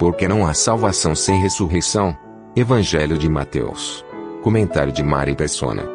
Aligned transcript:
Porque 0.00 0.26
não 0.26 0.46
há 0.46 0.54
salvação 0.54 1.14
sem 1.14 1.42
ressurreição? 1.42 2.16
Evangelho 2.56 3.18
de 3.18 3.28
Mateus. 3.28 4.02
Comentário 4.42 4.90
de 4.90 5.02
Mari 5.02 5.36
Persona. 5.36 5.86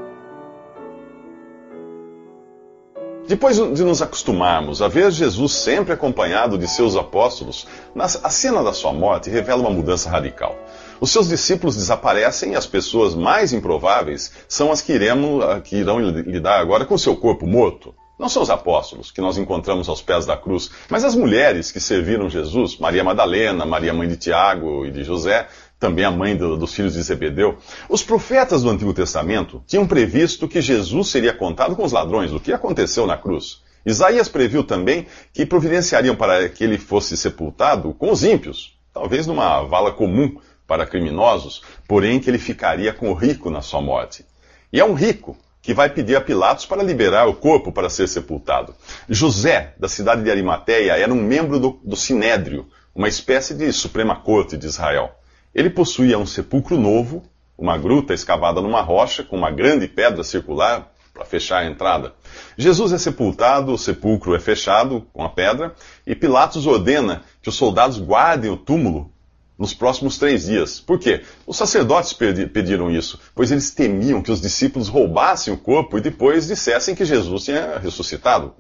Depois 3.28 3.58
de 3.58 3.84
nos 3.84 4.04
acostumarmos 4.04 4.84
a 4.84 4.88
ver 4.88 5.10
Jesus 5.10 5.54
sempre 5.54 5.92
acompanhado 5.92 6.56
de 6.56 6.68
seus 6.68 6.96
apóstolos, 6.96 7.66
a 7.98 8.30
cena 8.30 8.64
da 8.64 8.74
sua 8.74 8.94
morte 8.94 9.32
revela 9.32 9.62
uma 9.62 9.72
mudança 9.72 10.08
radical. 10.08 10.56
Os 11.02 11.10
seus 11.10 11.28
discípulos 11.28 11.76
desaparecem 11.76 12.52
e 12.52 12.56
as 12.56 12.68
pessoas 12.68 13.16
mais 13.16 13.54
improváveis 13.54 14.32
são 14.48 14.72
as 14.72 14.84
que, 14.84 14.94
iremos, 14.94 15.44
que 15.64 15.78
irão 15.78 16.00
lidar 16.00 16.60
agora 16.60 16.86
com 16.86 16.96
seu 16.96 17.16
corpo 17.16 17.48
morto. 17.48 17.92
Não 18.18 18.30
são 18.30 18.42
os 18.42 18.50
apóstolos 18.50 19.12
que 19.12 19.20
nós 19.20 19.38
encontramos 19.38 19.90
aos 19.90 20.02
pés 20.02 20.26
da 20.26 20.38
cruz, 20.38 20.72
mas 20.90 21.04
as 21.04 21.16
mulheres 21.16 21.70
que 21.70 21.82
serviram 21.82 22.30
Jesus, 22.30 22.78
Maria 22.78 23.04
Madalena, 23.04 23.66
Maria 23.66 23.94
mãe 23.94 24.08
de 24.08 24.16
Tiago 24.16 24.86
e 24.86 24.92
de 24.92 25.04
José, 25.04 25.48
também 25.78 26.06
a 26.06 26.12
mãe 26.12 26.36
do, 26.36 26.56
dos 26.56 26.74
filhos 26.74 26.94
de 26.94 27.02
Zebedeu. 27.02 27.58
Os 27.90 28.02
profetas 28.02 28.64
do 28.64 28.70
Antigo 28.70 28.94
Testamento 28.94 29.62
tinham 29.68 29.86
previsto 29.86 30.48
que 30.48 30.62
Jesus 30.62 31.10
seria 31.10 31.34
contado 31.34 31.76
com 31.76 31.84
os 31.84 31.92
ladrões, 31.92 32.32
o 32.32 32.40
que 32.40 32.54
aconteceu 32.54 33.06
na 33.06 33.18
cruz. 33.18 33.62
Isaías 33.86 34.30
previu 34.30 34.64
também 34.64 35.06
que 35.34 35.46
providenciariam 35.46 36.16
para 36.16 36.48
que 36.48 36.64
ele 36.64 36.78
fosse 36.78 37.18
sepultado 37.18 37.94
com 37.94 38.12
os 38.12 38.24
ímpios, 38.24 38.80
talvez 38.94 39.28
numa 39.28 39.62
vala 39.64 39.92
comum 39.92 40.38
para 40.66 40.88
criminosos, 40.88 41.62
porém 41.88 42.20
que 42.20 42.30
ele 42.30 42.40
ficaria 42.40 42.94
com 42.94 43.12
o 43.12 43.14
rico 43.14 43.50
na 43.50 43.62
sua 43.62 43.82
morte. 43.82 44.26
E 44.72 44.80
é 44.80 44.86
um 44.86 44.94
rico 44.94 45.38
que 45.66 45.74
vai 45.74 45.90
pedir 45.90 46.16
a 46.16 46.22
Pilatos 46.22 46.64
para 46.68 46.84
liberar 46.84 47.28
o 47.28 47.34
corpo 47.34 47.72
para 47.72 47.90
ser 47.90 48.08
sepultado. 48.08 48.76
José, 49.10 49.74
da 49.80 49.90
cidade 49.90 50.22
de 50.22 50.30
Arimateia, 50.30 50.92
era 50.92 51.12
um 51.12 51.20
membro 51.20 51.60
do, 51.60 51.80
do 51.84 51.96
Sinédrio, 51.96 52.68
uma 52.94 53.08
espécie 53.08 53.56
de 53.56 53.74
Suprema 53.74 54.16
Corte 54.16 54.56
de 54.58 54.68
Israel. 54.68 55.10
Ele 55.56 55.72
possuía 55.72 56.20
um 56.20 56.26
sepulcro 56.26 56.78
novo, 56.78 57.24
uma 57.58 57.80
gruta 57.80 58.14
escavada 58.14 58.62
numa 58.62 58.82
rocha, 58.82 59.24
com 59.24 59.36
uma 59.36 59.50
grande 59.50 59.88
pedra 59.88 60.24
circular 60.24 60.94
para 61.12 61.26
fechar 61.26 61.64
a 61.64 61.66
entrada. 61.66 62.14
Jesus 62.56 62.94
é 62.94 63.00
sepultado, 63.00 63.74
o 63.74 63.78
sepulcro 63.78 64.36
é 64.36 64.40
fechado 64.40 65.08
com 65.12 65.24
a 65.24 65.30
pedra, 65.30 65.74
e 66.06 66.14
Pilatos 66.14 66.68
ordena 66.68 67.24
que 67.42 67.50
os 67.50 67.56
soldados 67.56 67.98
guardem 67.98 68.52
o 68.52 68.58
túmulo 68.58 69.12
nos 69.58 69.74
próximos 69.74 70.18
três 70.18 70.46
dias. 70.46 70.80
Por 70.80 71.00
quê? 71.00 71.22
Os 71.48 71.58
sacerdotes 71.58 72.14
pediram 72.14 72.92
isso, 72.92 73.20
pois 73.34 73.52
eles 73.52 73.72
temiam 73.72 74.22
que 74.22 74.32
os 74.32 74.42
discípulos 74.42 74.88
roubassem 74.88 75.54
o 75.54 75.58
corpo 75.58 75.98
e 75.98 76.02
depois 76.02 76.48
dissessem 76.48 76.96
que 76.96 77.06
Jesus 77.06 77.46
tinha 77.46 77.78
ressuscitado, 77.78 78.54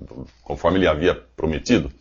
conforme 0.43 0.79
ele 0.79 0.87
havia 0.87 1.15
prometido. 1.35 1.91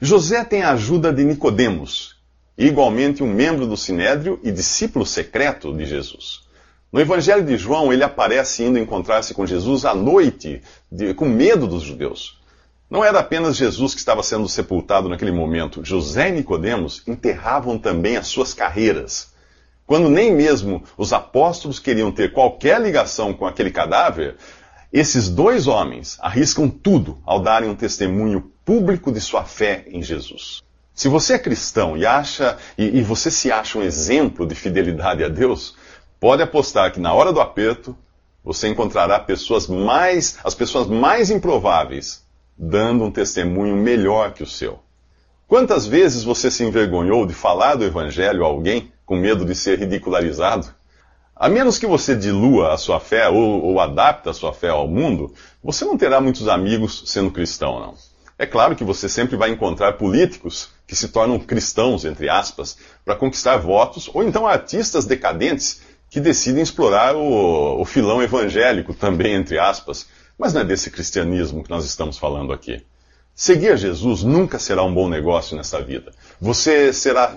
José 0.00 0.44
tem 0.44 0.62
a 0.62 0.72
ajuda 0.72 1.12
de 1.12 1.24
Nicodemos, 1.24 2.16
igualmente 2.56 3.22
um 3.22 3.32
membro 3.32 3.66
do 3.66 3.76
Sinédrio 3.76 4.38
e 4.42 4.52
discípulo 4.52 5.04
secreto 5.04 5.74
de 5.74 5.84
Jesus. 5.84 6.46
No 6.92 7.00
Evangelho 7.00 7.44
de 7.44 7.56
João, 7.56 7.92
ele 7.92 8.04
aparece 8.04 8.62
indo 8.62 8.78
encontrar-se 8.78 9.34
com 9.34 9.44
Jesus 9.44 9.84
à 9.84 9.94
noite, 9.94 10.62
de, 10.90 11.12
com 11.14 11.26
medo 11.26 11.66
dos 11.66 11.82
judeus. 11.82 12.40
Não 12.88 13.04
era 13.04 13.18
apenas 13.18 13.56
Jesus 13.56 13.94
que 13.94 13.98
estava 13.98 14.22
sendo 14.22 14.48
sepultado 14.48 15.08
naquele 15.08 15.32
momento. 15.32 15.84
José 15.84 16.28
e 16.28 16.32
Nicodemos 16.32 17.02
enterravam 17.06 17.76
também 17.76 18.16
as 18.16 18.28
suas 18.28 18.54
carreiras. 18.54 19.32
Quando 19.84 20.08
nem 20.08 20.32
mesmo 20.32 20.84
os 20.96 21.12
apóstolos 21.12 21.80
queriam 21.80 22.12
ter 22.12 22.32
qualquer 22.32 22.80
ligação 22.80 23.32
com 23.34 23.44
aquele 23.44 23.72
cadáver, 23.72 24.36
esses 24.92 25.28
dois 25.28 25.66
homens 25.66 26.16
arriscam 26.20 26.68
tudo 26.68 27.18
ao 27.26 27.40
darem 27.40 27.68
um 27.68 27.74
testemunho 27.74 28.52
público 28.64 29.10
de 29.10 29.20
sua 29.20 29.44
fé 29.44 29.84
em 29.88 30.00
Jesus. 30.00 30.62
Se 30.94 31.08
você 31.08 31.34
é 31.34 31.38
cristão 31.38 31.96
e 31.96 32.06
acha 32.06 32.56
e, 32.78 32.98
e, 32.98 33.02
você 33.02 33.30
se 33.30 33.50
acha 33.50 33.78
um 33.78 33.82
exemplo 33.82 34.46
de 34.46 34.54
fidelidade 34.54 35.22
a 35.22 35.28
Deus, 35.28 35.76
pode 36.18 36.42
apostar 36.42 36.92
que 36.92 37.00
na 37.00 37.12
hora 37.12 37.32
do 37.32 37.40
aperto 37.40 37.96
você 38.44 38.68
encontrará 38.68 39.18
pessoas 39.18 39.66
mais, 39.66 40.38
as 40.42 40.54
pessoas 40.54 40.86
mais 40.86 41.30
improváveis 41.30 42.25
dando 42.58 43.04
um 43.04 43.10
testemunho 43.10 43.76
melhor 43.76 44.32
que 44.32 44.42
o 44.42 44.46
seu. 44.46 44.78
Quantas 45.46 45.86
vezes 45.86 46.24
você 46.24 46.50
se 46.50 46.64
envergonhou 46.64 47.26
de 47.26 47.34
falar 47.34 47.76
do 47.76 47.84
evangelho 47.84 48.44
a 48.44 48.48
alguém 48.48 48.90
com 49.04 49.16
medo 49.16 49.44
de 49.44 49.54
ser 49.54 49.78
ridicularizado? 49.78 50.66
A 51.34 51.48
menos 51.48 51.78
que 51.78 51.86
você 51.86 52.16
dilua 52.16 52.72
a 52.72 52.78
sua 52.78 52.98
fé 52.98 53.28
ou, 53.28 53.62
ou 53.62 53.78
adapte 53.78 54.28
a 54.28 54.32
sua 54.32 54.52
fé 54.52 54.70
ao 54.70 54.88
mundo, 54.88 55.32
você 55.62 55.84
não 55.84 55.96
terá 55.96 56.20
muitos 56.20 56.48
amigos 56.48 57.04
sendo 57.06 57.30
cristão, 57.30 57.78
não. 57.78 57.94
É 58.38 58.44
claro 58.44 58.74
que 58.74 58.84
você 58.84 59.08
sempre 59.08 59.36
vai 59.36 59.50
encontrar 59.50 59.94
políticos 59.94 60.70
que 60.86 60.96
se 60.96 61.08
tornam 61.08 61.38
cristãos, 61.38 62.04
entre 62.04 62.28
aspas, 62.28 62.76
para 63.04 63.16
conquistar 63.16 63.56
votos, 63.56 64.10
ou 64.12 64.22
então 64.22 64.46
artistas 64.46 65.06
decadentes 65.06 65.80
que 66.10 66.20
decidem 66.20 66.62
explorar 66.62 67.16
o, 67.16 67.80
o 67.80 67.84
filão 67.84 68.22
evangélico, 68.22 68.92
também, 68.94 69.34
entre 69.34 69.58
aspas. 69.58 70.06
Mas 70.38 70.52
não 70.52 70.60
é 70.60 70.64
desse 70.64 70.90
cristianismo 70.90 71.62
que 71.62 71.70
nós 71.70 71.84
estamos 71.84 72.18
falando 72.18 72.52
aqui. 72.52 72.82
Seguir 73.34 73.76
Jesus 73.76 74.22
nunca 74.22 74.58
será 74.58 74.82
um 74.82 74.92
bom 74.92 75.08
negócio 75.08 75.56
nessa 75.56 75.82
vida. 75.82 76.12
Você 76.40 76.92
será 76.92 77.36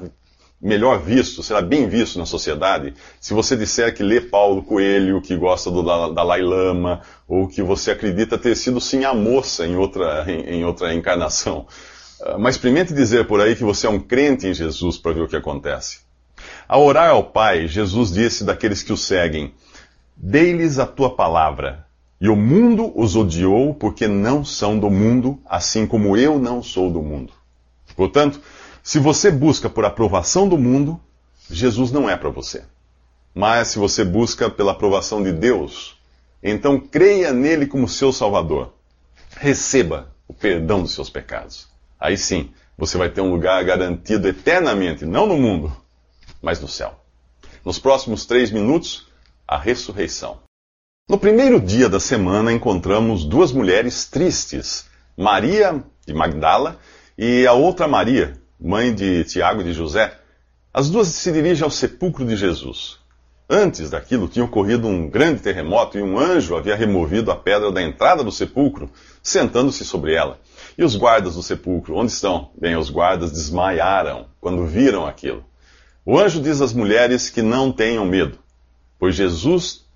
melhor 0.61 1.01
visto, 1.01 1.41
será 1.41 1.61
bem 1.61 1.87
visto 1.87 2.19
na 2.19 2.25
sociedade, 2.25 2.93
se 3.19 3.33
você 3.33 3.55
disser 3.55 3.95
que 3.95 4.03
lê 4.03 4.19
Paulo 4.19 4.61
Coelho, 4.61 5.21
que 5.21 5.35
gosta 5.35 5.71
do 5.71 5.81
Dalai 5.81 6.41
Lama, 6.41 7.01
ou 7.27 7.47
que 7.47 7.61
você 7.61 7.91
acredita 7.91 8.37
ter 8.37 8.55
sido 8.55 8.81
sim 8.81 9.05
a 9.05 9.13
moça 9.13 9.65
em 9.65 9.75
outra, 9.77 10.25
em, 10.27 10.57
em 10.57 10.65
outra 10.65 10.93
encarnação. 10.93 11.65
Ah, 12.21 12.37
mas 12.37 12.55
experimente 12.55 12.93
dizer 12.93 13.25
por 13.25 13.39
aí 13.39 13.55
que 13.55 13.63
você 13.63 13.87
é 13.87 13.89
um 13.89 13.99
crente 13.99 14.47
em 14.47 14.53
Jesus 14.53 14.97
para 14.97 15.13
ver 15.13 15.21
o 15.21 15.27
que 15.27 15.37
acontece. 15.37 15.99
Ao 16.67 16.83
orar 16.83 17.09
ao 17.09 17.23
Pai, 17.23 17.67
Jesus 17.67 18.11
disse 18.11 18.43
daqueles 18.43 18.83
que 18.83 18.93
o 18.93 18.97
seguem: 18.97 19.53
Dei-lhes 20.15 20.77
a 20.77 20.85
tua 20.85 21.15
palavra, 21.15 21.85
e 22.21 22.27
o 22.27 22.35
mundo 22.35 22.91
os 22.99 23.15
odiou 23.15 23.73
porque 23.73 24.07
não 24.07 24.43
são 24.43 24.77
do 24.77 24.89
mundo, 24.89 25.39
assim 25.45 25.87
como 25.87 26.17
eu 26.17 26.37
não 26.37 26.61
sou 26.61 26.91
do 26.91 27.01
mundo. 27.01 27.31
Portanto, 27.95 28.41
se 28.83 28.99
você 28.99 29.31
busca 29.31 29.69
por 29.69 29.85
aprovação 29.85 30.47
do 30.47 30.57
mundo, 30.57 30.99
Jesus 31.49 31.91
não 31.91 32.09
é 32.09 32.17
para 32.17 32.29
você. 32.29 32.63
Mas 33.33 33.69
se 33.69 33.79
você 33.79 34.03
busca 34.03 34.49
pela 34.49 34.73
aprovação 34.73 35.23
de 35.23 35.31
Deus, 35.31 35.97
então 36.43 36.79
creia 36.79 37.31
nele 37.31 37.65
como 37.65 37.87
seu 37.87 38.11
Salvador. 38.11 38.73
Receba 39.37 40.13
o 40.27 40.33
perdão 40.33 40.81
dos 40.81 40.93
seus 40.93 41.09
pecados. 41.09 41.69
Aí 41.99 42.17
sim, 42.17 42.51
você 42.77 42.97
vai 42.97 43.09
ter 43.09 43.21
um 43.21 43.31
lugar 43.31 43.63
garantido 43.63 44.27
eternamente, 44.27 45.05
não 45.05 45.25
no 45.25 45.37
mundo, 45.37 45.71
mas 46.41 46.59
no 46.59 46.67
céu. 46.67 46.99
Nos 47.63 47.79
próximos 47.79 48.25
três 48.25 48.51
minutos, 48.51 49.07
a 49.47 49.57
ressurreição. 49.57 50.48
No 51.09 51.17
primeiro 51.17 51.59
dia 51.59 51.89
da 51.89 51.99
semana, 51.99 52.53
encontramos 52.53 53.25
duas 53.25 53.51
mulheres 53.51 54.05
tristes, 54.05 54.85
Maria 55.17 55.83
de 56.05 56.13
Magdala 56.13 56.77
e 57.17 57.47
a 57.47 57.53
outra 57.53 57.87
Maria, 57.87 58.39
mãe 58.61 58.93
de 58.93 59.23
Tiago 59.23 59.61
e 59.61 59.63
de 59.63 59.73
José, 59.73 60.15
as 60.71 60.87
duas 60.87 61.07
se 61.07 61.31
dirigem 61.31 61.63
ao 61.63 61.71
sepulcro 61.71 62.23
de 62.23 62.35
Jesus. 62.35 62.99
Antes 63.49 63.89
daquilo 63.89 64.27
tinha 64.27 64.45
ocorrido 64.45 64.87
um 64.87 65.09
grande 65.09 65.41
terremoto 65.41 65.97
e 65.97 66.01
um 66.03 66.19
anjo 66.19 66.55
havia 66.55 66.75
removido 66.75 67.31
a 67.31 67.35
pedra 67.35 67.71
da 67.71 67.81
entrada 67.81 68.23
do 68.23 68.31
sepulcro, 68.31 68.87
sentando-se 69.23 69.83
sobre 69.83 70.13
ela. 70.13 70.39
E 70.77 70.83
os 70.83 70.95
guardas 70.95 71.33
do 71.33 71.41
sepulcro, 71.41 71.95
onde 71.95 72.11
estão? 72.11 72.51
Bem, 72.55 72.75
os 72.75 72.91
guardas 72.91 73.31
desmaiaram 73.31 74.27
quando 74.39 74.63
viram 74.67 75.07
aquilo. 75.07 75.43
O 76.05 76.19
anjo 76.19 76.39
diz 76.39 76.61
às 76.61 76.71
mulheres 76.71 77.31
que 77.31 77.41
não 77.41 77.71
tenham 77.71 78.05
medo, 78.05 78.37
pois 78.99 79.15
Jesus 79.15 79.88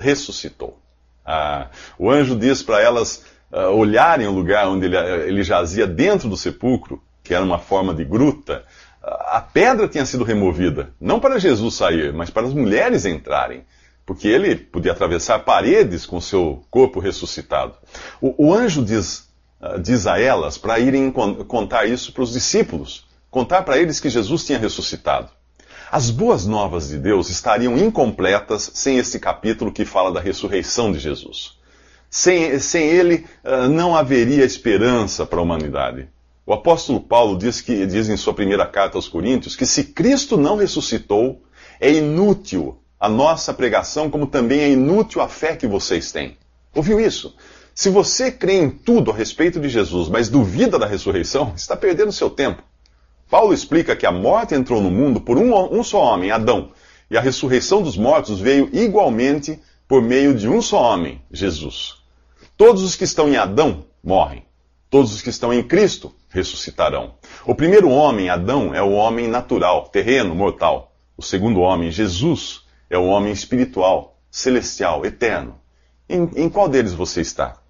ressuscitou. 0.00 0.80
Ah, 1.24 1.68
o 1.98 2.10
anjo 2.10 2.34
diz 2.34 2.62
para 2.62 2.80
elas 2.80 3.24
ah, 3.52 3.68
olharem 3.68 4.26
o 4.26 4.32
lugar 4.32 4.66
onde 4.66 4.86
ele, 4.86 4.96
ele 4.96 5.42
jazia 5.42 5.86
dentro 5.86 6.28
do 6.28 6.36
sepulcro 6.36 7.02
que 7.22 7.34
era 7.34 7.44
uma 7.44 7.58
forma 7.58 7.94
de 7.94 8.04
gruta, 8.04 8.64
a 9.02 9.40
pedra 9.40 9.88
tinha 9.88 10.04
sido 10.04 10.24
removida, 10.24 10.92
não 11.00 11.20
para 11.20 11.38
Jesus 11.38 11.74
sair, 11.74 12.12
mas 12.12 12.28
para 12.28 12.46
as 12.46 12.52
mulheres 12.52 13.04
entrarem, 13.04 13.64
porque 14.04 14.28
ele 14.28 14.56
podia 14.56 14.92
atravessar 14.92 15.38
paredes 15.40 16.04
com 16.04 16.20
seu 16.20 16.64
corpo 16.70 17.00
ressuscitado. 17.00 17.74
O, 18.20 18.48
o 18.48 18.54
anjo 18.54 18.84
diz 18.84 19.28
uh, 19.60 19.78
diz 19.80 20.06
a 20.06 20.20
elas 20.20 20.58
para 20.58 20.78
irem 20.78 21.10
contar 21.10 21.86
isso 21.86 22.12
para 22.12 22.24
os 22.24 22.32
discípulos, 22.32 23.06
contar 23.30 23.62
para 23.62 23.78
eles 23.78 24.00
que 24.00 24.10
Jesus 24.10 24.44
tinha 24.44 24.58
ressuscitado. 24.58 25.30
As 25.92 26.08
boas 26.08 26.46
novas 26.46 26.88
de 26.88 26.98
Deus 26.98 27.28
estariam 27.30 27.76
incompletas 27.76 28.70
sem 28.74 28.98
este 28.98 29.18
capítulo 29.18 29.72
que 29.72 29.84
fala 29.84 30.12
da 30.12 30.20
ressurreição 30.20 30.92
de 30.92 31.00
Jesus. 31.00 31.58
Sem, 32.08 32.60
sem 32.60 32.86
ele, 32.86 33.26
uh, 33.44 33.68
não 33.68 33.96
haveria 33.96 34.44
esperança 34.44 35.26
para 35.26 35.40
a 35.40 35.42
humanidade. 35.42 36.08
O 36.46 36.52
apóstolo 36.52 37.00
Paulo 37.00 37.36
diz, 37.36 37.60
que, 37.60 37.84
diz 37.86 38.08
em 38.08 38.16
sua 38.16 38.32
primeira 38.32 38.64
carta 38.66 38.96
aos 38.96 39.08
Coríntios 39.08 39.56
que 39.56 39.66
se 39.66 39.82
Cristo 39.82 40.36
não 40.36 40.56
ressuscitou, 40.56 41.42
é 41.80 41.92
inútil 41.92 42.78
a 42.98 43.08
nossa 43.08 43.52
pregação, 43.52 44.08
como 44.08 44.28
também 44.28 44.60
é 44.60 44.70
inútil 44.70 45.20
a 45.20 45.26
fé 45.26 45.56
que 45.56 45.66
vocês 45.66 46.12
têm. 46.12 46.38
Ouviu 46.72 47.00
isso? 47.00 47.34
Se 47.74 47.88
você 47.88 48.30
crê 48.30 48.58
em 48.58 48.70
tudo 48.70 49.10
a 49.10 49.14
respeito 49.14 49.58
de 49.58 49.68
Jesus, 49.68 50.08
mas 50.08 50.28
duvida 50.28 50.78
da 50.78 50.86
ressurreição, 50.86 51.52
está 51.56 51.76
perdendo 51.76 52.12
seu 52.12 52.30
tempo. 52.30 52.62
Paulo 53.30 53.54
explica 53.54 53.94
que 53.94 54.04
a 54.04 54.10
morte 54.10 54.56
entrou 54.56 54.82
no 54.82 54.90
mundo 54.90 55.20
por 55.20 55.38
um, 55.38 55.54
um 55.72 55.84
só 55.84 56.02
homem, 56.02 56.32
Adão, 56.32 56.72
e 57.08 57.16
a 57.16 57.20
ressurreição 57.20 57.80
dos 57.80 57.96
mortos 57.96 58.40
veio 58.40 58.68
igualmente 58.72 59.60
por 59.86 60.02
meio 60.02 60.34
de 60.34 60.48
um 60.48 60.60
só 60.60 60.82
homem, 60.82 61.22
Jesus. 61.30 61.94
Todos 62.56 62.82
os 62.82 62.96
que 62.96 63.04
estão 63.04 63.28
em 63.28 63.36
Adão 63.36 63.84
morrem. 64.02 64.44
Todos 64.90 65.14
os 65.14 65.22
que 65.22 65.30
estão 65.30 65.52
em 65.54 65.62
Cristo 65.62 66.12
ressuscitarão. 66.28 67.14
O 67.46 67.54
primeiro 67.54 67.88
homem, 67.88 68.28
Adão, 68.28 68.74
é 68.74 68.82
o 68.82 68.90
homem 68.90 69.28
natural, 69.28 69.88
terreno, 69.88 70.34
mortal. 70.34 70.92
O 71.16 71.22
segundo 71.22 71.60
homem, 71.60 71.90
Jesus, 71.90 72.62
é 72.88 72.98
o 72.98 73.06
homem 73.06 73.32
espiritual, 73.32 74.18
celestial, 74.28 75.06
eterno. 75.06 75.60
Em, 76.08 76.28
em 76.34 76.48
qual 76.48 76.68
deles 76.68 76.92
você 76.92 77.20
está? 77.20 77.60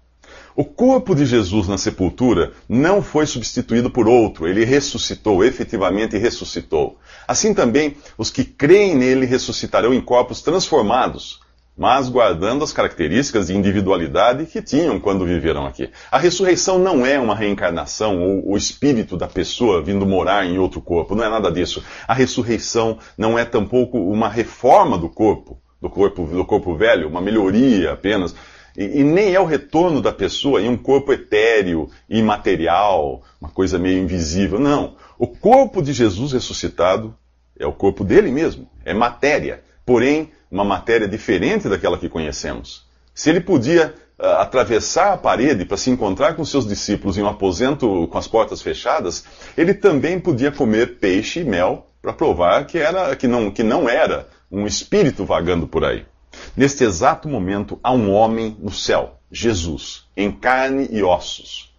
O 0.55 0.65
corpo 0.65 1.15
de 1.15 1.25
Jesus 1.25 1.67
na 1.67 1.77
sepultura 1.77 2.51
não 2.67 3.01
foi 3.01 3.25
substituído 3.25 3.89
por 3.89 4.07
outro, 4.07 4.47
ele 4.47 4.65
ressuscitou, 4.65 5.43
efetivamente 5.45 6.17
ressuscitou. 6.17 6.97
Assim 7.27 7.53
também, 7.53 7.95
os 8.17 8.29
que 8.29 8.43
creem 8.43 8.95
nele 8.95 9.25
ressuscitarão 9.25 9.93
em 9.93 10.01
corpos 10.01 10.41
transformados, 10.41 11.39
mas 11.77 12.09
guardando 12.09 12.63
as 12.63 12.73
características 12.73 13.47
de 13.47 13.55
individualidade 13.55 14.45
que 14.45 14.61
tinham 14.61 14.99
quando 14.99 15.25
viveram 15.25 15.65
aqui. 15.65 15.89
A 16.11 16.19
ressurreição 16.19 16.77
não 16.77 17.05
é 17.05 17.17
uma 17.17 17.35
reencarnação 17.35 18.21
ou 18.21 18.51
o 18.51 18.57
espírito 18.57 19.15
da 19.15 19.27
pessoa 19.27 19.81
vindo 19.81 20.05
morar 20.05 20.45
em 20.45 20.57
outro 20.57 20.81
corpo, 20.81 21.15
não 21.15 21.23
é 21.23 21.29
nada 21.29 21.49
disso. 21.49 21.83
A 22.07 22.13
ressurreição 22.13 22.99
não 23.17 23.39
é 23.39 23.45
tampouco 23.45 23.97
uma 23.97 24.27
reforma 24.27 24.97
do 24.97 25.07
corpo, 25.07 25.61
do 25.81 25.89
corpo, 25.89 26.25
do 26.25 26.45
corpo 26.45 26.75
velho, 26.75 27.07
uma 27.07 27.21
melhoria 27.21 27.93
apenas. 27.93 28.35
E, 28.77 28.99
e, 28.99 29.03
nem 29.03 29.33
é 29.33 29.39
o 29.39 29.45
retorno 29.45 30.01
da 30.01 30.11
pessoa 30.11 30.61
em 30.61 30.69
um 30.69 30.77
corpo 30.77 31.11
etéreo, 31.11 31.89
imaterial, 32.09 33.21
uma 33.39 33.49
coisa 33.49 33.77
meio 33.77 33.99
invisível. 33.99 34.59
Não. 34.59 34.95
O 35.17 35.27
corpo 35.27 35.81
de 35.81 35.93
Jesus 35.93 36.31
ressuscitado 36.31 37.15
é 37.59 37.65
o 37.65 37.73
corpo 37.73 38.03
dele 38.03 38.31
mesmo, 38.31 38.67
é 38.83 38.93
matéria. 38.93 39.63
Porém, 39.85 40.31
uma 40.49 40.63
matéria 40.63 41.07
diferente 41.07 41.69
daquela 41.69 41.97
que 41.97 42.09
conhecemos. 42.09 42.85
Se 43.13 43.29
ele 43.29 43.41
podia 43.41 43.93
uh, 44.19 44.25
atravessar 44.39 45.13
a 45.13 45.17
parede 45.17 45.65
para 45.65 45.77
se 45.77 45.89
encontrar 45.89 46.35
com 46.35 46.45
seus 46.45 46.67
discípulos 46.67 47.17
em 47.17 47.23
um 47.23 47.27
aposento 47.27 48.07
com 48.07 48.17
as 48.17 48.27
portas 48.27 48.61
fechadas, 48.61 49.23
ele 49.57 49.73
também 49.73 50.19
podia 50.19 50.51
comer 50.51 50.97
peixe 50.99 51.41
e 51.41 51.43
mel 51.43 51.87
para 52.01 52.13
provar 52.13 52.65
que, 52.65 52.77
era, 52.77 53.15
que, 53.15 53.27
não, 53.27 53.51
que 53.51 53.63
não 53.63 53.87
era 53.87 54.27
um 54.51 54.65
espírito 54.65 55.23
vagando 55.23 55.67
por 55.67 55.85
aí. 55.85 56.05
Neste 56.55 56.83
exato 56.83 57.27
momento, 57.27 57.79
há 57.83 57.91
um 57.91 58.11
homem 58.11 58.57
no 58.59 58.71
céu, 58.71 59.19
Jesus, 59.31 60.05
em 60.15 60.31
carne 60.31 60.87
e 60.91 61.03
ossos. 61.03 61.71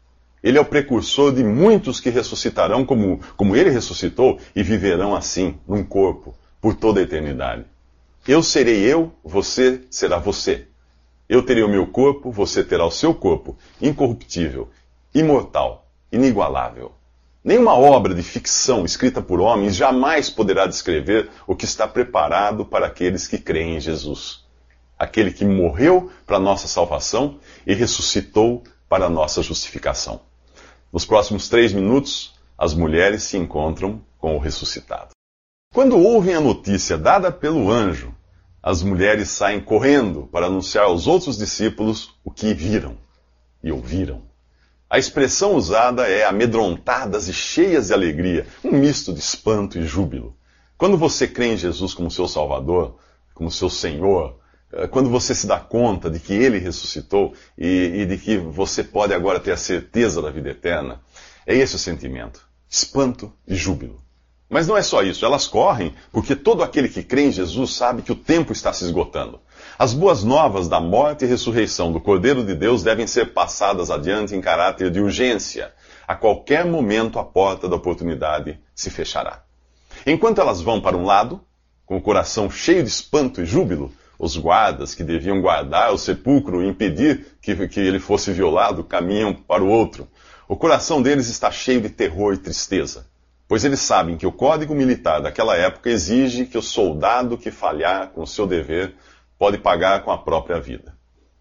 Ele 0.43 0.59
é 0.59 0.61
o 0.61 0.65
precursor 0.65 1.33
de 1.33 1.45
muitos 1.45 2.01
que 2.01 2.11
ressuscitarão 2.11 2.85
como, 2.85 3.21
como 3.37 3.55
ele 3.55 3.71
ressuscitou 3.71 4.39
e 4.57 4.63
viverão 4.63 5.15
assim, 5.15 5.59
num 5.69 5.85
corpo, 5.85 6.35
por 6.61 6.75
toda 6.75 7.01
a 7.01 7.03
eternidade. 7.03 7.65
Eu 8.27 8.43
serei 8.43 8.81
eu, 8.81 9.13
você 9.25 9.83
será 9.91 10.19
você. 10.19 10.67
Eu 11.29 11.43
terei 11.43 11.63
o 11.63 11.69
meu 11.69 11.87
corpo, 11.87 12.31
você 12.31 12.65
terá 12.65 12.85
o 12.85 12.91
seu 12.91 13.15
corpo, 13.15 13.57
incorruptível, 13.81 14.69
imortal, 15.15 15.89
inigualável. 16.11 16.93
Nenhuma 17.45 17.75
obra 17.75 18.15
de 18.15 18.23
ficção 18.23 18.85
escrita 18.85 19.21
por 19.21 19.41
homens 19.41 19.75
jamais 19.75 20.31
poderá 20.31 20.67
descrever 20.67 21.29
o 21.47 21.57
que 21.57 21.65
está 21.65 21.89
preparado 21.89 22.65
para 22.65 22.87
aqueles 22.87 23.27
que 23.27 23.39
creem 23.39 23.77
em 23.77 23.81
Jesus. 23.81 24.42
Aquele 25.03 25.33
que 25.33 25.45
morreu 25.45 26.13
para 26.25 26.39
nossa 26.39 26.69
salvação 26.69 27.41
e 27.67 27.75
ressuscitou 27.75 28.63
para 28.89 29.11
nossa 29.11 29.43
justificação. 29.43 30.21
Nos 30.93 31.05
próximos 31.05 31.49
três 31.49 31.73
minutos, 31.73 32.35
as 32.57 32.73
mulheres 32.73 33.25
se 33.25 33.37
encontram 33.37 34.01
com 34.17 34.37
o 34.37 34.39
ressuscitado. 34.39 35.09
Quando 35.75 35.99
ouvem 35.99 36.37
a 36.37 36.41
notícia 36.41 36.97
dada 36.97 37.33
pelo 37.33 37.69
anjo, 37.69 38.15
as 38.63 38.81
mulheres 38.85 39.29
saem 39.31 39.61
correndo 39.61 40.29
para 40.31 40.47
anunciar 40.47 40.85
aos 40.85 41.09
outros 41.09 41.37
discípulos 41.37 42.15
o 42.25 42.31
que 42.31 42.55
viram 42.55 42.97
e 43.61 43.73
ouviram. 43.73 44.23
A 44.89 45.01
expressão 45.01 45.57
usada 45.57 46.07
é 46.07 46.25
amedrontadas 46.25 47.27
e 47.27 47.33
cheias 47.33 47.89
de 47.89 47.93
alegria, 47.93 48.47
um 48.63 48.71
misto 48.71 49.13
de 49.13 49.19
espanto 49.19 49.81
e 49.81 49.83
júbilo. 49.83 50.37
Quando 50.79 50.97
você 50.97 51.27
crê 51.27 51.55
em 51.55 51.57
Jesus 51.57 51.93
como 51.93 52.09
seu 52.09 52.29
Salvador, 52.29 53.01
como 53.35 53.51
seu 53.51 53.69
Senhor, 53.69 54.41
quando 54.91 55.11
você 55.11 55.35
se 55.35 55.47
dá 55.47 55.59
conta 55.59 56.11
de 56.11 56.19
que 56.19 56.33
Ele 56.33 56.59
ressuscitou 56.59 57.35
e, 57.57 58.03
e 58.03 58.07
de 58.07 58.17
que 58.17 58.37
você 58.39 58.83
pode 58.83 59.13
agora 59.13 59.41
ter 59.41 59.53
a 59.53 59.57
certeza 59.57 60.23
da 60.23 60.31
vida 60.31 60.51
eterna, 60.51 61.01
é 61.47 61.55
esse 61.55 61.77
o 61.77 61.79
sentimento: 61.79 62.47
espanto 62.69 63.33
e 63.47 63.55
júbilo. 63.55 64.01
Mas 64.49 64.67
não 64.69 64.77
é 64.77 64.83
só 64.83 65.03
isso, 65.03 65.25
elas 65.25 65.47
correm 65.47 65.95
porque 66.11 66.37
todo 66.37 66.63
aquele 66.63 66.89
que 66.89 67.03
crê 67.03 67.23
em 67.23 67.33
Jesus 67.33 67.75
sabe 67.75 68.03
que 68.03 68.13
o 68.13 68.17
tempo 68.17 68.53
está 68.53 68.71
se 68.71 68.85
esgotando. 68.85 69.41
As 69.79 69.95
boas 69.95 70.23
novas 70.23 70.69
da 70.69 70.79
morte 70.79 71.25
e 71.25 71.29
ressurreição 71.29 71.91
do 71.91 71.99
Cordeiro 71.99 72.45
de 72.45 72.55
Deus 72.55 72.83
devem 72.83 73.07
ser 73.07 73.33
passadas 73.33 73.91
adiante 73.91 74.35
em 74.35 74.43
caráter 74.43 74.91
de 74.91 75.01
urgência. 75.01 75.73
A 76.07 76.15
qualquer 76.15 76.67
momento 76.67 77.19
a 77.19 77.25
porta 77.25 77.67
da 77.67 77.77
oportunidade 77.77 78.61
se 78.75 78.91
fechará. 78.91 79.43
Enquanto 80.07 80.41
elas 80.41 80.61
vão 80.61 80.83
para 80.83 80.99
um 80.99 81.07
lado, 81.07 81.41
com 81.87 81.97
o 81.97 82.03
coração 82.03 82.51
cheio 82.51 82.83
de 82.83 82.91
espanto 82.91 83.41
e 83.41 83.47
júbilo, 83.47 83.91
os 84.23 84.37
guardas 84.39 84.95
que 84.95 85.05
deviam 85.05 85.43
guardar 85.43 85.93
o 85.93 85.99
sepulcro 85.99 86.63
e 86.63 86.69
impedir 86.69 87.37
que, 87.43 87.69
que 87.69 87.81
ele 87.81 87.99
fosse 87.99 88.33
violado 88.33 88.83
caminham 88.83 89.35
para 89.35 89.63
o 89.63 89.69
outro. 89.69 90.09
O 90.49 90.57
coração 90.57 91.03
deles 91.03 91.29
está 91.29 91.51
cheio 91.51 91.83
de 91.83 91.91
terror 91.91 92.33
e 92.33 92.39
tristeza 92.39 93.13
pois 93.53 93.67
eles 93.67 93.81
sabem 93.81 94.17
que 94.17 94.27
o 94.27 94.33
código 94.33 94.75
militar 94.75 95.21
daquela 95.21 95.55
época 95.55 95.91
exige 95.91 96.47
que 96.47 96.57
o 96.57 96.63
soldado 96.63 97.37
que 97.37 97.51
falhar 97.51 98.09
com 98.09 98.23
o 98.23 98.27
seu 98.27 98.47
dever 98.47 98.95
pode 99.39 99.59
pagar 99.59 100.03
com 100.05 100.11
a 100.11 100.17
própria 100.17 100.59
vida. 100.59 100.97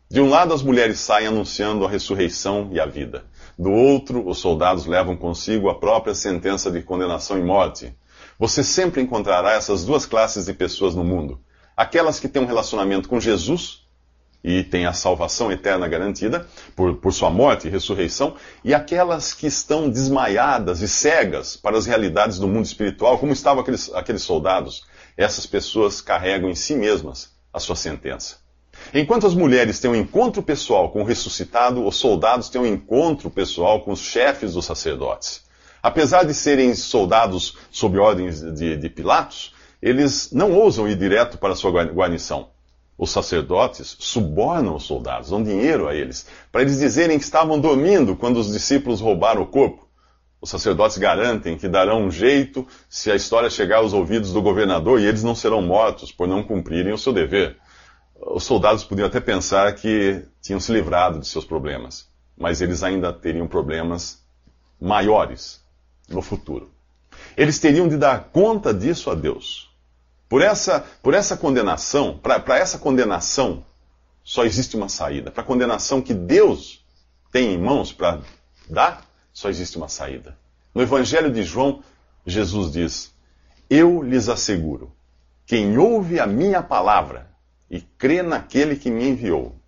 De 0.10 0.20
um 0.20 0.28
lado, 0.28 0.54
as 0.54 0.62
mulheres 0.62 1.00
saem 1.00 1.28
anunciando 1.28 1.86
a 1.86 1.90
ressurreição 1.90 2.68
e 2.74 2.82
a 2.82 2.86
vida. 2.86 3.24
Do 3.58 3.72
outro, 3.72 4.28
os 4.28 4.40
soldados 4.40 4.86
levam 4.86 5.16
consigo 5.16 5.70
a 5.70 5.80
própria 5.80 6.14
sentença 6.14 6.70
de 6.70 6.82
condenação 6.82 7.40
e 7.40 7.42
morte. 7.42 7.96
Você 8.38 8.62
sempre 8.62 9.02
encontrará 9.02 9.54
essas 9.54 9.86
duas 9.86 10.06
classes 10.06 10.48
de 10.48 10.54
pessoas 10.54 10.94
no 10.94 11.06
mundo: 11.06 11.40
aquelas 11.82 12.20
que 12.20 12.28
têm 12.28 12.40
um 12.40 12.46
relacionamento 12.46 13.10
com 13.10 13.20
Jesus 13.20 13.82
e 14.44 14.64
tem 14.64 14.86
a 14.86 14.94
salvação 14.94 15.52
eterna 15.52 15.88
garantida 15.88 16.48
por, 16.76 16.96
por 16.98 17.12
sua 17.12 17.32
morte 17.32 17.68
e 17.68 17.72
ressurreição, 17.72 18.36
e 18.64 18.72
aquelas 18.72 19.34
que 19.34 19.48
estão 19.48 19.90
desmaiadas 19.90 20.82
e 20.82 20.88
cegas 20.88 21.56
para 21.56 21.78
as 21.78 21.88
realidades 21.88 22.38
do 22.38 22.48
mundo 22.48 22.66
espiritual, 22.66 23.18
como 23.18 23.34
estavam 23.34 23.62
aqueles, 23.62 23.92
aqueles 23.96 24.22
soldados, 24.22 24.84
essas 25.18 25.48
pessoas 25.48 26.02
carregam 26.02 26.52
em 26.52 26.56
si 26.56 26.76
mesmas 26.76 27.32
a 27.52 27.60
sua 27.60 27.76
sentença. 27.76 28.38
Enquanto 28.94 29.26
as 29.26 29.34
mulheres 29.34 29.80
têm 29.80 29.90
um 29.90 29.96
encontro 29.96 30.44
pessoal 30.44 30.92
com 30.92 31.02
o 31.02 31.06
ressuscitado, 31.06 31.86
os 31.86 31.96
soldados 31.96 32.50
têm 32.50 32.62
um 32.62 32.66
encontro 32.66 33.30
pessoal 33.32 33.82
com 33.82 33.92
os 33.92 34.02
chefes 34.02 34.54
dos 34.54 34.66
sacerdotes. 34.66 35.42
Apesar 35.82 36.26
de 36.26 36.34
serem 36.36 36.76
soldados 36.76 37.58
sob 37.72 37.98
ordens 37.98 38.40
de, 38.40 38.78
de 38.78 38.90
Pilatos, 38.90 39.54
eles 39.82 40.32
não 40.32 40.52
ousam 40.54 40.88
ir 40.88 40.96
direto 40.96 41.38
para 41.38 41.56
sua 41.56 41.72
guarnição 41.86 42.50
os 43.02 43.10
sacerdotes 43.10 43.98
subornam 44.00 44.76
os 44.76 44.84
soldados, 44.84 45.32
dão 45.32 45.44
dinheiro 45.44 45.88
a 45.88 45.96
eles, 45.96 46.28
para 46.52 46.62
eles 46.62 46.78
dizerem 46.78 47.18
que 47.18 47.24
estavam 47.24 47.60
dormindo 47.60 48.16
quando 48.16 48.38
os 48.38 48.52
discípulos 48.54 49.02
roubaram 49.02 49.42
o 49.42 49.48
corpo. 49.48 49.88
Os 50.40 50.52
sacerdotes 50.52 51.00
garantem 51.00 51.58
que 51.58 51.68
darão 51.68 52.04
um 52.04 52.12
jeito 52.12 52.68
se 52.88 53.10
a 53.10 53.16
história 53.16 53.50
chegar 53.50 53.78
aos 53.78 53.92
ouvidos 53.92 54.32
do 54.32 54.40
governador 54.40 55.00
e 55.00 55.08
eles 55.08 55.24
não 55.24 55.34
serão 55.34 55.64
mortos 55.64 56.12
por 56.12 56.28
não 56.28 56.44
cumprirem 56.44 56.94
o 56.94 56.98
seu 56.98 57.12
dever. 57.12 57.58
Os 58.16 58.44
soldados 58.44 58.84
podiam 58.84 59.08
até 59.08 59.20
pensar 59.20 59.74
que 59.74 60.24
tinham 60.40 60.60
se 60.60 60.72
livrado 60.72 61.20
de 61.20 61.28
seus 61.28 61.44
problemas, 61.44 62.08
mas 62.38 62.62
eles 62.62 62.84
ainda 62.84 63.12
teriam 63.12 63.48
problemas 63.48 64.24
maiores 64.80 65.60
no 66.08 66.22
futuro. 66.22 66.70
Eles 67.36 67.58
teriam 67.58 67.88
de 67.88 67.98
dar 67.98 68.30
conta 68.32 68.72
disso 68.72 69.10
a 69.10 69.16
Deus. 69.16 69.71
Por 70.32 70.42
essa, 70.42 70.80
por 71.04 71.14
essa 71.14 71.36
condenação, 71.36 72.18
para 72.18 72.58
essa 72.58 72.78
condenação, 72.78 73.66
só 74.24 74.46
existe 74.46 74.78
uma 74.78 74.88
saída. 74.88 75.30
Para 75.30 75.44
a 75.44 75.46
condenação 75.46 76.02
que 76.02 76.14
Deus 76.14 76.86
tem 77.34 77.54
em 77.54 77.58
mãos 77.58 77.92
para 77.92 78.22
dá, 78.70 79.02
só 79.34 79.50
existe 79.50 79.76
uma 79.76 79.90
saída. 79.90 80.38
No 80.74 80.82
Evangelho 80.82 81.30
de 81.30 81.44
João, 81.44 81.84
Jesus 82.26 82.72
diz: 82.72 83.14
Eu 83.70 84.02
lhes 84.02 84.30
asseguro, 84.30 84.96
quem 85.46 85.78
ouve 85.78 86.18
a 86.18 86.26
minha 86.26 86.64
palavra 86.64 87.30
e 87.70 87.82
crê 87.82 88.22
naquele 88.22 88.78
que 88.78 88.90
me 88.90 89.10
enviou, 89.10 89.60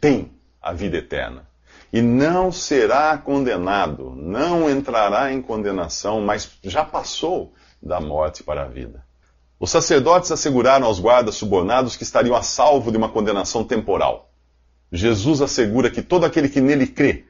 tem 0.00 0.32
a 0.60 0.72
vida 0.72 0.96
eterna. 0.96 1.48
E 1.92 2.02
não 2.02 2.50
será 2.50 3.16
condenado, 3.16 4.12
não 4.16 4.68
entrará 4.68 5.32
em 5.32 5.40
condenação, 5.40 6.20
mas 6.20 6.50
já 6.64 6.84
passou 6.84 7.54
da 7.80 8.00
morte 8.00 8.42
para 8.42 8.64
a 8.64 8.66
vida. 8.68 9.08
Os 9.60 9.70
sacerdotes 9.70 10.32
asseguraram 10.32 10.86
aos 10.86 10.98
guardas 10.98 11.34
subornados 11.34 11.94
que 11.94 12.02
estariam 12.02 12.34
a 12.34 12.40
salvo 12.40 12.90
de 12.90 12.96
uma 12.96 13.10
condenação 13.10 13.62
temporal. 13.62 14.32
Jesus 14.90 15.42
assegura 15.42 15.90
que 15.90 16.00
todo 16.00 16.24
aquele 16.24 16.48
que 16.48 16.62
nele 16.62 16.86
crê 16.86 17.26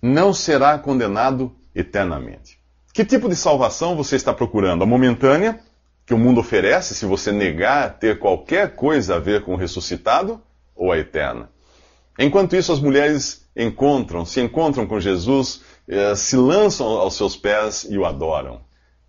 não 0.00 0.32
será 0.32 0.78
condenado 0.78 1.54
eternamente. 1.74 2.58
Que 2.94 3.04
tipo 3.04 3.28
de 3.28 3.36
salvação 3.36 3.94
você 3.94 4.16
está 4.16 4.32
procurando? 4.32 4.82
A 4.82 4.86
momentânea, 4.86 5.60
que 6.06 6.14
o 6.14 6.18
mundo 6.18 6.40
oferece 6.40 6.94
se 6.94 7.04
você 7.04 7.30
negar 7.30 7.98
ter 7.98 8.18
qualquer 8.18 8.74
coisa 8.74 9.16
a 9.16 9.18
ver 9.18 9.44
com 9.44 9.52
o 9.52 9.56
ressuscitado, 9.56 10.40
ou 10.74 10.90
a 10.90 10.98
eterna? 10.98 11.50
Enquanto 12.18 12.56
isso, 12.56 12.72
as 12.72 12.80
mulheres 12.80 13.46
encontram, 13.54 14.24
se 14.24 14.40
encontram 14.40 14.86
com 14.86 14.98
Jesus, 14.98 15.60
eh, 15.86 16.14
se 16.14 16.34
lançam 16.34 16.86
aos 16.86 17.14
seus 17.14 17.36
pés 17.36 17.86
e 17.90 17.98
o 17.98 18.06
adoram. 18.06 18.67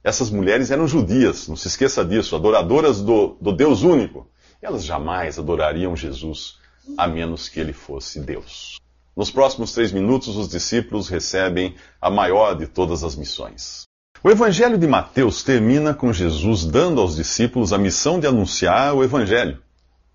Essas 0.09 0.31
mulheres 0.31 0.71
eram 0.71 0.87
judias, 0.87 1.47
não 1.47 1.55
se 1.55 1.67
esqueça 1.67 2.03
disso, 2.03 2.35
adoradoras 2.35 2.99
do, 2.99 3.37
do 3.39 3.51
Deus 3.51 3.83
único. 3.83 4.27
Elas 4.59 4.83
jamais 4.83 5.37
adorariam 5.37 5.95
Jesus, 5.95 6.57
a 6.97 7.07
menos 7.07 7.47
que 7.47 7.59
ele 7.59 7.73
fosse 7.73 8.19
Deus. 8.19 8.79
Nos 9.15 9.29
próximos 9.29 9.71
três 9.71 9.91
minutos, 9.91 10.35
os 10.35 10.49
discípulos 10.49 11.09
recebem 11.09 11.75
a 12.01 12.09
maior 12.09 12.55
de 12.55 12.65
todas 12.65 13.03
as 13.03 13.15
missões. 13.15 13.83
O 14.23 14.31
Evangelho 14.31 14.79
de 14.79 14.87
Mateus 14.87 15.43
termina 15.43 15.93
com 15.93 16.11
Jesus 16.11 16.65
dando 16.65 16.99
aos 17.01 17.15
discípulos 17.15 17.71
a 17.71 17.77
missão 17.77 18.19
de 18.19 18.25
anunciar 18.25 18.95
o 18.95 19.03
Evangelho, 19.03 19.59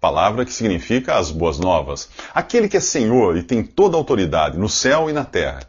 palavra 0.00 0.44
que 0.44 0.52
significa 0.52 1.18
as 1.18 1.30
boas 1.30 1.60
novas. 1.60 2.08
Aquele 2.34 2.68
que 2.68 2.78
é 2.78 2.80
Senhor 2.80 3.36
e 3.36 3.44
tem 3.44 3.62
toda 3.62 3.96
a 3.96 4.00
autoridade 4.00 4.58
no 4.58 4.68
céu 4.68 5.08
e 5.08 5.12
na 5.12 5.24
terra 5.24 5.60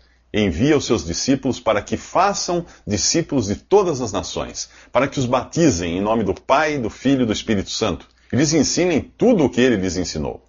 envia 0.42 0.78
os 0.78 0.86
seus 0.86 1.06
discípulos 1.06 1.60
para 1.60 1.82
que 1.82 1.96
façam 1.96 2.66
discípulos 2.86 3.48
de 3.48 3.56
todas 3.56 4.02
as 4.02 4.12
nações, 4.12 4.70
para 4.92 5.08
que 5.08 5.20
os 5.20 5.26
batizem 5.26 5.98
em 5.98 6.02
nome 6.02 6.24
do 6.24 6.34
Pai, 6.34 6.78
do 6.78 6.90
Filho 6.90 7.24
e 7.24 7.26
do 7.26 7.34
Espírito 7.34 7.70
Santo, 7.70 8.08
e 8.32 8.36
lhes 8.36 8.54
ensinem 8.54 9.02
tudo 9.18 9.46
o 9.46 9.50
que 9.50 9.62
ele 9.62 9.78
lhes 9.78 9.96
ensinou. 9.96 10.44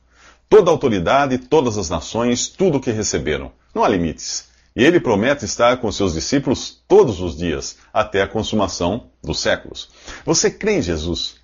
Toda 0.49 0.71
autoridade, 0.71 1.39
todas 1.39 1.79
as 1.79 1.89
nações, 1.89 2.49
tudo 2.49 2.79
o 2.79 2.81
que 2.81 2.91
receberam. 2.91 3.53
Não 3.75 3.85
há 3.85 3.89
limites. 3.89 4.49
E 4.75 4.85
ele 4.85 5.01
promete 5.01 5.45
estar 5.45 5.79
com 5.79 5.91
seus 5.91 6.13
discípulos 6.13 6.83
todos 6.87 7.21
os 7.21 7.37
dias, 7.37 7.77
até 7.93 8.23
a 8.23 8.29
consumação 8.29 9.07
dos 9.23 9.41
séculos. 9.41 9.89
Você 10.25 10.51
crê 10.51 10.79
em 10.79 10.83
Jesus? 10.83 11.37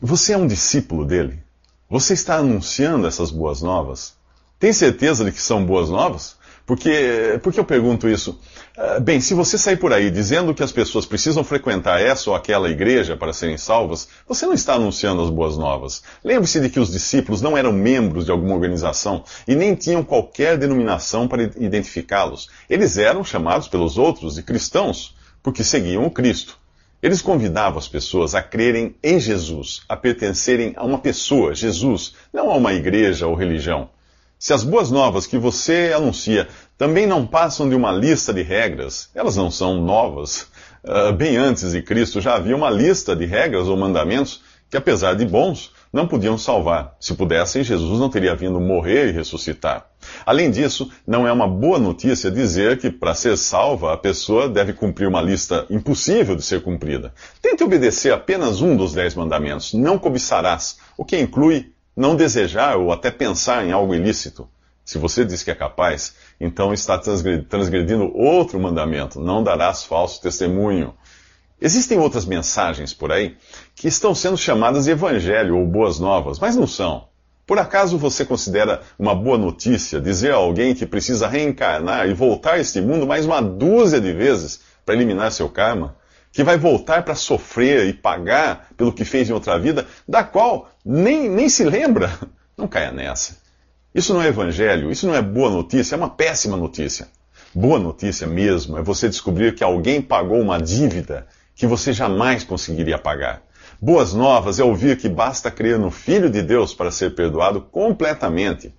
Você 0.00 0.32
é 0.32 0.36
um 0.36 0.46
discípulo 0.46 1.04
dele? 1.04 1.42
Você 1.90 2.14
está 2.14 2.36
anunciando 2.36 3.06
essas 3.06 3.30
boas 3.30 3.60
novas? 3.60 4.14
Tem 4.58 4.72
certeza 4.72 5.24
de 5.24 5.32
que 5.32 5.40
são 5.40 5.66
boas 5.66 5.90
novas? 5.90 6.36
Porque, 6.64 7.40
por 7.42 7.52
que 7.52 7.58
eu 7.58 7.64
pergunto 7.64 8.08
isso? 8.08 8.38
Uh, 8.78 9.00
bem, 9.00 9.20
se 9.20 9.34
você 9.34 9.58
sair 9.58 9.76
por 9.76 9.92
aí 9.92 10.10
dizendo 10.10 10.54
que 10.54 10.62
as 10.62 10.70
pessoas 10.70 11.04
precisam 11.04 11.42
frequentar 11.42 12.00
essa 12.00 12.30
ou 12.30 12.36
aquela 12.36 12.70
igreja 12.70 13.16
para 13.16 13.32
serem 13.32 13.58
salvas, 13.58 14.08
você 14.26 14.46
não 14.46 14.54
está 14.54 14.74
anunciando 14.74 15.22
as 15.22 15.28
boas 15.28 15.58
novas. 15.58 16.02
Lembre-se 16.24 16.60
de 16.60 16.70
que 16.70 16.80
os 16.80 16.90
discípulos 16.90 17.42
não 17.42 17.58
eram 17.58 17.72
membros 17.72 18.24
de 18.24 18.30
alguma 18.30 18.54
organização 18.54 19.24
e 19.46 19.54
nem 19.54 19.74
tinham 19.74 20.04
qualquer 20.04 20.56
denominação 20.56 21.26
para 21.26 21.42
identificá-los. 21.42 22.48
Eles 22.70 22.96
eram 22.96 23.24
chamados 23.24 23.66
pelos 23.68 23.98
outros 23.98 24.36
de 24.36 24.42
cristãos, 24.42 25.16
porque 25.42 25.64
seguiam 25.64 26.06
o 26.06 26.10
Cristo. 26.10 26.56
Eles 27.02 27.20
convidavam 27.20 27.80
as 27.80 27.88
pessoas 27.88 28.32
a 28.32 28.40
crerem 28.40 28.94
em 29.02 29.18
Jesus, 29.18 29.82
a 29.88 29.96
pertencerem 29.96 30.72
a 30.76 30.84
uma 30.84 30.98
pessoa, 30.98 31.52
Jesus, 31.52 32.14
não 32.32 32.48
a 32.48 32.54
uma 32.54 32.72
igreja 32.72 33.26
ou 33.26 33.34
religião. 33.34 33.90
Se 34.42 34.52
as 34.52 34.64
boas 34.64 34.90
novas 34.90 35.24
que 35.24 35.38
você 35.38 35.92
anuncia 35.94 36.48
também 36.76 37.06
não 37.06 37.24
passam 37.24 37.68
de 37.68 37.76
uma 37.76 37.92
lista 37.92 38.34
de 38.34 38.42
regras, 38.42 39.08
elas 39.14 39.36
não 39.36 39.52
são 39.52 39.80
novas. 39.80 40.48
Uh, 40.82 41.12
bem 41.12 41.36
antes 41.36 41.70
de 41.70 41.80
Cristo 41.80 42.20
já 42.20 42.34
havia 42.34 42.56
uma 42.56 42.68
lista 42.68 43.14
de 43.14 43.24
regras 43.24 43.68
ou 43.68 43.76
mandamentos 43.76 44.42
que, 44.68 44.76
apesar 44.76 45.14
de 45.14 45.24
bons, 45.24 45.70
não 45.92 46.08
podiam 46.08 46.36
salvar. 46.36 46.96
Se 46.98 47.14
pudessem, 47.14 47.62
Jesus 47.62 48.00
não 48.00 48.10
teria 48.10 48.34
vindo 48.34 48.58
morrer 48.58 49.10
e 49.10 49.12
ressuscitar. 49.12 49.86
Além 50.26 50.50
disso, 50.50 50.90
não 51.06 51.24
é 51.24 51.30
uma 51.30 51.46
boa 51.46 51.78
notícia 51.78 52.28
dizer 52.28 52.80
que, 52.80 52.90
para 52.90 53.14
ser 53.14 53.36
salva, 53.36 53.92
a 53.92 53.96
pessoa 53.96 54.48
deve 54.48 54.72
cumprir 54.72 55.06
uma 55.06 55.22
lista 55.22 55.66
impossível 55.70 56.34
de 56.34 56.42
ser 56.42 56.62
cumprida. 56.62 57.14
Tente 57.40 57.62
obedecer 57.62 58.12
apenas 58.12 58.60
um 58.60 58.76
dos 58.76 58.92
dez 58.92 59.14
mandamentos: 59.14 59.72
não 59.72 60.00
cobiçarás, 60.00 60.78
o 60.98 61.04
que 61.04 61.16
inclui 61.16 61.70
não 61.96 62.16
desejar 62.16 62.76
ou 62.76 62.92
até 62.92 63.10
pensar 63.10 63.64
em 63.64 63.72
algo 63.72 63.94
ilícito. 63.94 64.48
Se 64.84 64.98
você 64.98 65.24
diz 65.24 65.42
que 65.42 65.50
é 65.50 65.54
capaz, 65.54 66.14
então 66.40 66.72
está 66.72 66.98
transgredindo 66.98 68.10
outro 68.16 68.58
mandamento: 68.58 69.20
não 69.20 69.42
darás 69.42 69.84
falso 69.84 70.20
testemunho. 70.20 70.94
Existem 71.60 71.98
outras 71.98 72.24
mensagens 72.24 72.92
por 72.92 73.12
aí 73.12 73.36
que 73.76 73.86
estão 73.86 74.14
sendo 74.14 74.36
chamadas 74.36 74.86
de 74.86 74.90
evangelho 74.90 75.56
ou 75.56 75.66
boas 75.66 76.00
novas, 76.00 76.40
mas 76.40 76.56
não 76.56 76.66
são. 76.66 77.06
Por 77.46 77.58
acaso 77.58 77.96
você 77.98 78.24
considera 78.24 78.82
uma 78.98 79.14
boa 79.14 79.38
notícia 79.38 80.00
dizer 80.00 80.32
a 80.32 80.36
alguém 80.36 80.74
que 80.74 80.86
precisa 80.86 81.28
reencarnar 81.28 82.08
e 82.08 82.14
voltar 82.14 82.54
a 82.54 82.58
este 82.58 82.80
mundo 82.80 83.06
mais 83.06 83.26
uma 83.26 83.40
dúzia 83.40 84.00
de 84.00 84.12
vezes 84.12 84.60
para 84.84 84.94
eliminar 84.94 85.30
seu 85.30 85.48
karma? 85.48 85.94
Que 86.32 86.42
vai 86.42 86.56
voltar 86.56 87.04
para 87.04 87.14
sofrer 87.14 87.86
e 87.86 87.92
pagar 87.92 88.68
pelo 88.76 88.92
que 88.92 89.04
fez 89.04 89.28
em 89.28 89.32
outra 89.32 89.58
vida, 89.58 89.86
da 90.08 90.24
qual 90.24 90.70
nem, 90.84 91.28
nem 91.28 91.48
se 91.48 91.62
lembra. 91.62 92.10
Não 92.56 92.66
caia 92.66 92.90
nessa. 92.90 93.36
Isso 93.94 94.14
não 94.14 94.22
é 94.22 94.28
evangelho, 94.28 94.90
isso 94.90 95.06
não 95.06 95.14
é 95.14 95.20
boa 95.20 95.50
notícia, 95.50 95.94
é 95.94 95.98
uma 95.98 96.08
péssima 96.08 96.56
notícia. 96.56 97.08
Boa 97.54 97.78
notícia 97.78 98.26
mesmo 98.26 98.78
é 98.78 98.82
você 98.82 99.06
descobrir 99.08 99.54
que 99.54 99.62
alguém 99.62 100.00
pagou 100.00 100.40
uma 100.40 100.58
dívida 100.58 101.26
que 101.54 101.66
você 101.66 101.92
jamais 101.92 102.42
conseguiria 102.44 102.96
pagar. 102.96 103.42
Boas 103.80 104.14
novas 104.14 104.58
é 104.58 104.64
ouvir 104.64 104.96
que 104.96 105.08
basta 105.08 105.50
crer 105.50 105.78
no 105.78 105.90
Filho 105.90 106.30
de 106.30 106.40
Deus 106.40 106.72
para 106.72 106.90
ser 106.90 107.14
perdoado 107.14 107.60
completamente 107.60 108.72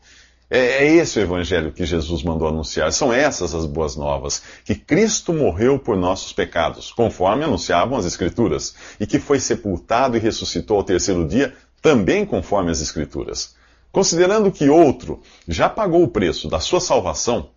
é, 0.53 0.85
é 0.85 0.95
esse 0.97 1.17
o 1.17 1.21
evangelho 1.23 1.71
que 1.71 1.83
Jesus 1.83 2.21
mandou 2.21 2.47
anunciar. 2.47 2.93
São 2.93 3.11
essas 3.11 3.55
as 3.55 3.65
boas 3.65 3.95
novas. 3.95 4.43
Que 4.63 4.75
Cristo 4.75 5.33
morreu 5.33 5.79
por 5.79 5.97
nossos 5.97 6.31
pecados, 6.31 6.91
conforme 6.91 7.43
anunciavam 7.43 7.97
as 7.97 8.05
Escrituras, 8.05 8.75
e 8.99 9.07
que 9.07 9.17
foi 9.17 9.39
sepultado 9.39 10.15
e 10.15 10.19
ressuscitou 10.19 10.77
ao 10.77 10.83
terceiro 10.83 11.27
dia, 11.27 11.55
também 11.81 12.23
conforme 12.23 12.69
as 12.69 12.81
Escrituras. 12.81 13.55
Considerando 13.91 14.51
que 14.51 14.69
outro 14.69 15.23
já 15.47 15.67
pagou 15.67 16.03
o 16.03 16.07
preço 16.07 16.47
da 16.47 16.59
sua 16.59 16.79
salvação, 16.79 17.49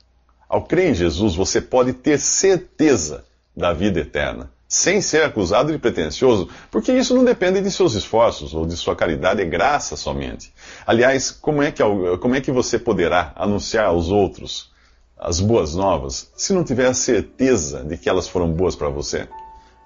ao 0.48 0.62
crer 0.62 0.90
em 0.90 0.94
Jesus 0.94 1.34
você 1.34 1.60
pode 1.60 1.92
ter 1.92 2.18
certeza 2.18 3.26
da 3.54 3.74
vida 3.74 4.00
eterna 4.00 4.55
sem 4.68 5.00
ser 5.00 5.22
acusado 5.22 5.72
de 5.72 5.78
pretensioso, 5.78 6.48
porque 6.70 6.92
isso 6.92 7.14
não 7.14 7.24
depende 7.24 7.60
de 7.60 7.70
seus 7.70 7.94
esforços 7.94 8.52
ou 8.54 8.66
de 8.66 8.76
sua 8.76 8.96
caridade, 8.96 9.40
é 9.40 9.44
graça 9.44 9.96
somente. 9.96 10.52
Aliás, 10.86 11.30
como 11.30 11.62
é 11.62 11.70
que, 11.70 11.82
como 12.20 12.34
é 12.34 12.40
que 12.40 12.50
você 12.50 12.78
poderá 12.78 13.32
anunciar 13.36 13.86
aos 13.86 14.08
outros 14.10 14.74
as 15.18 15.40
boas 15.40 15.74
novas 15.74 16.30
se 16.36 16.52
não 16.52 16.62
tiver 16.62 16.86
a 16.86 16.94
certeza 16.94 17.82
de 17.84 17.96
que 17.96 18.08
elas 18.08 18.28
foram 18.28 18.50
boas 18.50 18.74
para 18.74 18.88
você? 18.88 19.28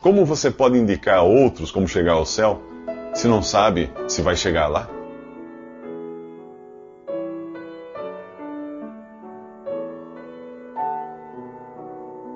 Como 0.00 0.24
você 0.24 0.50
pode 0.50 0.78
indicar 0.78 1.18
a 1.18 1.22
outros 1.22 1.70
como 1.70 1.86
chegar 1.86 2.14
ao 2.14 2.24
céu 2.24 2.62
se 3.12 3.28
não 3.28 3.42
sabe 3.42 3.90
se 4.08 4.22
vai 4.22 4.34
chegar 4.34 4.66
lá? 4.66 4.99